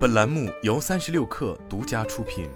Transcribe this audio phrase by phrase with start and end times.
[0.00, 2.48] 本栏目由三十六氪独家出品。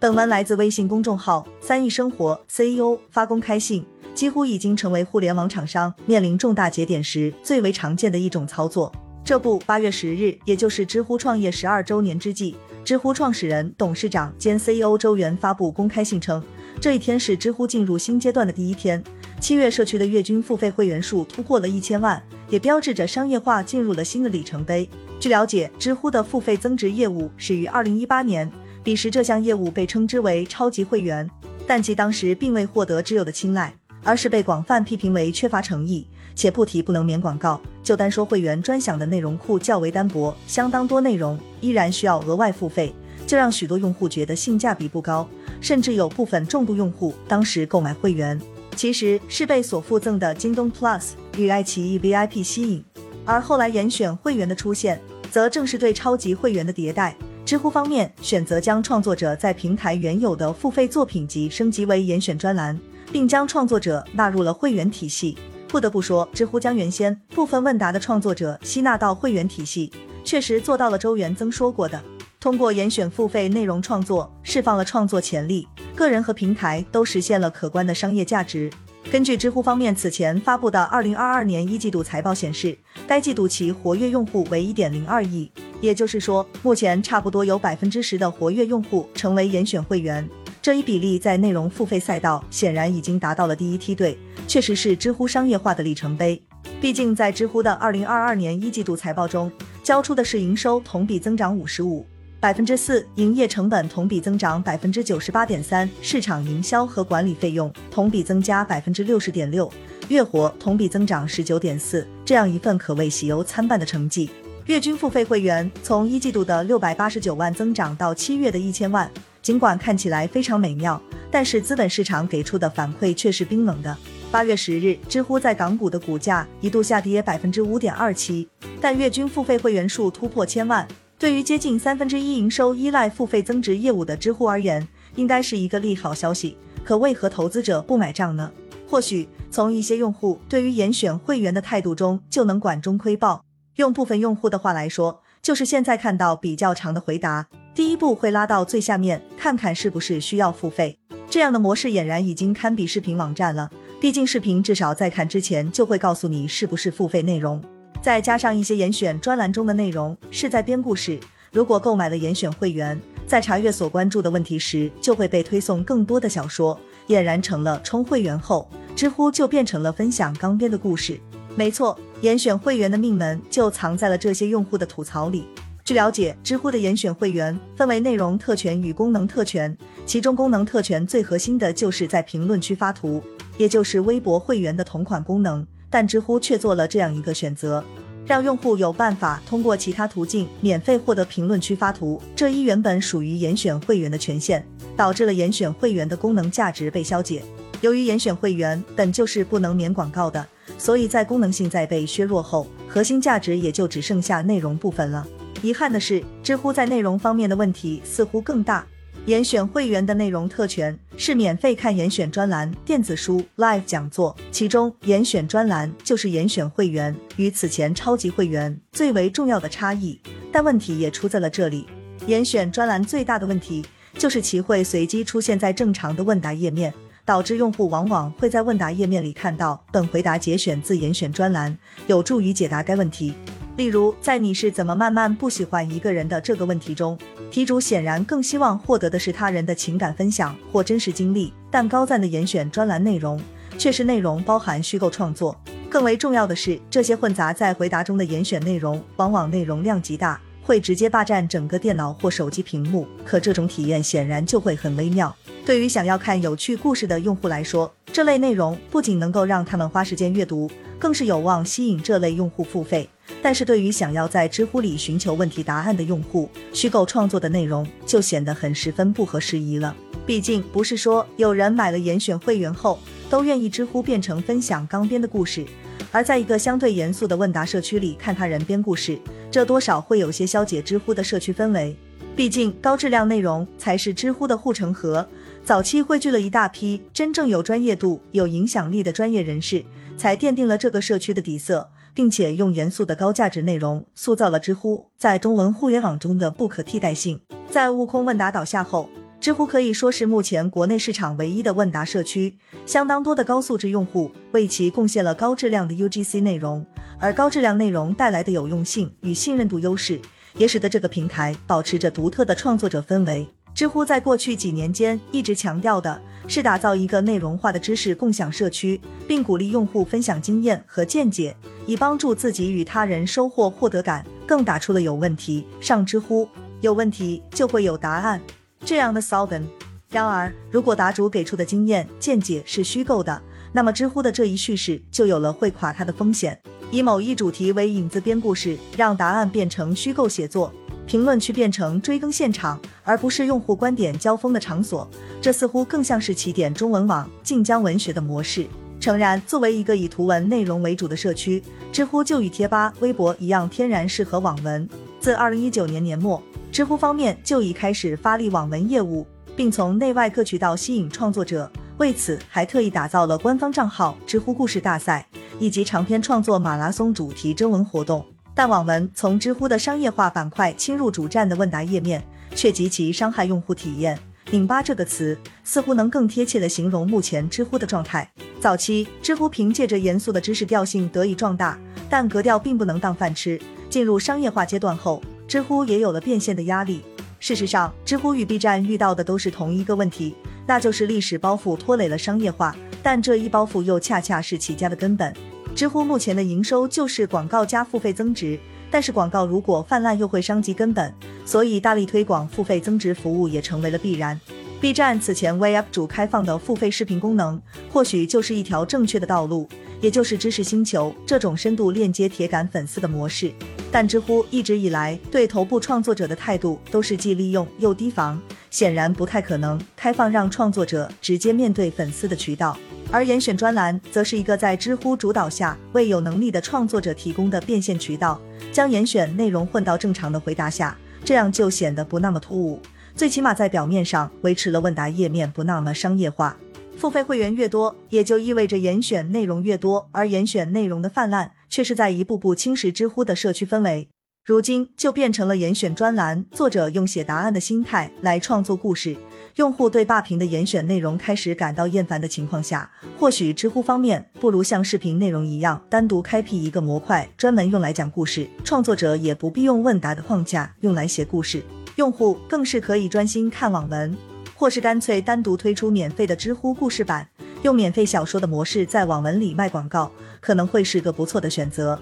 [0.00, 8.90] 本文来自微信公众号“三亿生活 ”，CEO 发公开信，几乎已经成为互联网厂商面临重大节点时最为常见的一种操作。
[9.22, 16.42] 这不，八月十日，也就是知乎创业十二周年之际，知乎创始人、董事长兼 CEO 周源发布公开信称，
[16.80, 19.04] 这一天是知乎进入新阶段的第一天。
[19.44, 22.22] 七月社区的月均付费会员数突破了一千万。
[22.48, 24.88] 也标志着商业化进入了新的里程碑。
[25.20, 28.50] 据了解，知乎的付费增值业务始于二零一八年，
[28.82, 31.30] 彼时这项业务被称之为超级会员，
[31.66, 37.60] 但其当时并未获得知友的青睐，而是被广泛批评为缺乏诚意，且不提不能免广告。
[37.82, 42.94] 就单说会员专享的内容库较为单薄，相当多内容依然需要额外付费，
[43.26, 45.28] 就让许多用户觉得性价比不高，
[45.60, 48.40] 甚至有部分重度用户当时购买会员。
[48.74, 52.84] 其实是被所附赠的京东 Plus 与爱奇艺 VIP 吸引，
[53.24, 57.16] 而后来严选会员的出现，则正是对超级会员的迭代。
[57.44, 62.78] 知乎方面选择将创作者在平台原有的付费作品集升级为严选专栏，
[63.12, 65.36] 并将创作者纳入了会员体系。
[65.68, 69.92] 不得不说，知乎将原先部分问答的创作者吸纳到会员体系，
[70.24, 72.00] 确实做到了周元增说过的，
[72.44, 75.66] 通过严选付费内容创作，释放了创作潜力。
[75.94, 78.70] 个人和平台都实现了可观的商业价值。
[79.10, 85.50] 根据知乎方面此前发布的二零二二年一季度财报显示，该季度其活跃用户为一点零二亿，
[85.80, 90.28] 也就是说，目前差不多有百分之十的活跃用户成为严选会员。
[90.60, 96.42] 这一比例在内容付费赛道显然已经达到了第一梯队，确实是知乎商业化的里程碑。
[96.78, 99.50] 毕竟在知乎的二零二二年一季度财报中，
[99.82, 102.06] 交出的是营收同比增长五十五。
[102.44, 109.72] 百分之四，营业成本同比增长百分之九十八点三，市场营销和管理费用同比增加百分之六十点六，
[110.08, 114.28] 月活同比增长十九点四，这样一份可谓喜忧参半的成绩。
[114.66, 121.00] 月均付费会员从一季度的六百八十九万增长到七月的一千万，尽管看起来非常美妙，
[121.30, 123.96] 但是资本市场给出的反馈却是冰冷的。
[124.30, 128.46] 八月十日，知乎在港股的股价一度下跌百分之五点二七，
[128.82, 130.86] 但月均付费会员数突破千万。
[131.18, 136.56] 对于接近三分之一营收依赖付费增值业务的知乎而言，应该是一个利好消息。
[136.84, 138.52] 可为何投资者不买账呢？
[138.86, 143.42] 或许从一些用户对于严选会员的态度中就能管中窥豹。
[143.76, 150.98] 用部分用户的话来说，就是现在看到比较长的回答，第一步会拉到最下面看看是不是需要付费。
[151.30, 153.70] 这样的模式俨然已经堪比视频网站了。
[154.00, 157.62] 毕竟视频至少在看之前就会告诉你是不是付费内容。
[158.04, 161.18] 再加上一些严选专栏中的内容是在编故事，
[161.50, 166.78] 如果购买了严选会员，在查阅所关注的问题时，就会被推送更多的小说，
[167.08, 171.18] 俨然成了充会员后，知乎就变成了分享刚编的故事。
[171.56, 175.46] 没错，严选会员的命门就藏在了这些用户的吐槽里。
[175.82, 183.22] 据了解，知乎的严选会员分为内容特权与功能特权，其中功能特权最核心的就是在评论区发图，
[183.56, 185.66] 也就是微博会员的同款功能。
[185.94, 187.84] 但知乎却做了这样一个选择，
[188.26, 192.20] 让用户有办法通过其他途径免费获得评论区发图。
[192.34, 194.66] 这一原本属于严选会员的权限，
[194.96, 197.44] 导致了严选会员的功能价值被消解。
[197.80, 200.44] 由于严选会员本就是不能免广告的，
[200.76, 205.24] 所以在功能性在被削弱后，核心价值也就只剩下内容部分了。
[205.62, 208.84] 遗憾的是，知乎在内容方面的问题似乎更大。
[209.26, 220.20] 严选会员的内容特权是免费看严选专栏、电子书、live 讲座，其中严选专栏就是严选会员与此前超级会员最为重要的差异。
[220.52, 221.86] 但问题也出在了这里，
[222.26, 223.82] 严选专栏最大的问题
[224.18, 226.92] 就是其会随机出现在正常的问答页面，
[227.24, 231.74] 导致用户往往会在问答页面里看到本回答节选自严选专栏，
[232.08, 233.32] 有助于解答该问题。
[233.76, 237.18] 例如，在你是怎么慢慢不喜欢一个人的这个问题中，
[237.50, 243.40] 题主显然更希望获得的是他人的情感分享或真实经历，但高赞的严选专栏内容
[243.76, 245.60] 却是内容包含虚构创作。
[245.90, 253.08] 更为重要的是，这些混杂在回答中的严选内容，往往内容量极大，会直接霸占整个电脑或手机屏幕。
[253.24, 255.34] 可这种体验显然就会很微妙。
[255.66, 263.08] 对于想要看有趣故事的用户来说，这类内容不仅能够让他们花时间阅读，更是有望吸引这类用户付费。
[263.42, 269.94] 但是对于想要在知乎里寻求问题答案的用户，虚构创作的内容就显得很十分不合时宜了。
[270.26, 272.98] 毕竟不是说有人买了严选会员后
[273.28, 275.64] 都愿意知乎变成分享刚编的故事，
[276.10, 279.18] 而在一个相对严肃的问答社区里看他人编故事，
[279.50, 281.94] 这多少会有些消解知乎的社区氛围。
[282.34, 285.28] 毕竟高质量内容才是知乎的护城河，
[285.64, 289.84] 早期汇聚了一大批真正有专业度、有影响力的专业人士，
[290.16, 291.88] 才奠定了这个社区的底色。
[292.14, 297.40] 并且用严肃的高价值内容塑造了知乎在中文互联网中的不可替代性。
[297.68, 302.56] 在悟空问答倒下后，知乎可以说是目前国内市场唯一的问答社区，
[302.86, 306.86] 相当多的高素质用户为其贡献了高质量的 UGC 内容，
[307.18, 310.20] 而高质量内容带来的有用性与信任度优势，
[310.56, 313.46] 也使得这个平台保持着独特的创作者氛围。
[313.74, 324.24] 知乎在过去几年间一直强调的是打造一个内容化的知识共享社区，并鼓励用户分享经验和见解，以帮助自己与他人收获获得感。
[324.46, 326.46] 更打出了有问题上知乎，
[326.82, 328.40] 有问题就会有答案
[328.84, 329.62] 这样的 slogan。
[330.10, 333.40] 然而，如果答主给出的经验见解是虚构的，
[333.72, 336.60] 那么知乎的这一叙事就有了会垮塌的风险。
[336.90, 340.72] 以某一主题为引子编故事，让答案变成虚构写作。
[341.06, 345.08] 评论区变成追更现场，而不是用户观点交锋的场所，
[345.40, 348.66] 这似乎更像是起点中文网晋江文学的模式。
[349.04, 351.62] 诚然，作为一个以图文内容为主的社区，
[351.92, 354.88] 知乎就与贴吧、微博一样，天然适合网文。
[355.20, 356.42] 自二零一九年年末，
[356.72, 365.28] 知乎方面就已开始发力网文业务，并从内外各渠道吸引创作者，为此还特意打造了官方账号“知乎故事大赛”
[365.60, 368.24] 以及长篇创作马拉松主题征文活动。
[368.54, 372.24] 但网文从知乎的商业化板块侵入主站的问答页面，
[372.54, 374.18] 却极其伤害用户体验。
[374.50, 378.30] 拧巴这个词似乎能更贴切地形容目前知乎的状态。
[378.64, 381.78] 早期，知乎凭借着严肃的知识调性得以壮大，
[382.08, 383.60] 但格调并不能当饭吃。
[383.90, 387.02] 进入商业化阶段后，知乎也有了变现的压力。
[387.38, 390.34] 事实上，知乎与 B 站遇到的都是同一个问题，
[390.66, 395.30] 那就是历史包袱拖累了商业化，但这一包袱又恰恰是起家的根本。
[395.76, 398.58] 知乎目前的营收就是广告加付费增值，
[398.90, 401.12] 但是广告如果泛滥又会伤及根本，
[401.44, 404.40] 所以大力推广付费增值服务也成为了必然。
[404.84, 407.58] B 站此前为 UP 主开放的付费视频功能，
[407.90, 409.66] 或许就是一条正确的道路，
[409.98, 413.50] 也就是知识星球这种深度链接铁杆粉丝的模式。
[413.90, 418.38] 但知乎一直以来对头部创作者的态度都是既利用又提防，
[418.68, 422.76] 显然不太可能开放让创作者直接面对粉丝的渠道。
[423.10, 428.38] 而严选专栏则是一个在知乎主导下为有能力的创作者提供的变现渠道，
[428.70, 430.94] 将严选内容混到正常的回答下，
[431.24, 432.82] 这样就显得不那么突兀，
[433.16, 436.56] 最起码在表面上维持了问答页面不那么商业化。
[436.96, 444.08] 付费会员越多，也就意味着严选内容越多，而严选内容的泛滥却是在一步步侵蚀知乎的社区氛围。
[444.44, 449.16] 如今就变成了严选专栏，作者用写答案的心态来创作故事，
[449.56, 461.62] 用户对霸屏的严选内容开始感到厌烦的情况下，或许知乎方面不如像视频内容一样单独开辟一个模块，专门用来讲故事，创作者也不必用问答的框架用来写故事，
[461.96, 464.16] 用户更是可以专心看网文，
[464.56, 467.28] 或是干脆单独推出免费的知乎故事版，
[467.62, 470.10] 用免费小说的模式在网文里卖广告，
[470.40, 472.00] 可能会是个不错的选择。